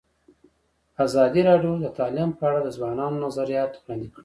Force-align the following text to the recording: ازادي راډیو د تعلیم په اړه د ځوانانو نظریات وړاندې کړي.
ازادي 1.05 1.41
راډیو 1.49 1.73
د 1.83 1.87
تعلیم 1.97 2.29
په 2.37 2.43
اړه 2.49 2.59
د 2.63 2.69
ځوانانو 2.77 3.21
نظریات 3.25 3.71
وړاندې 3.81 4.07
کړي. 4.13 4.19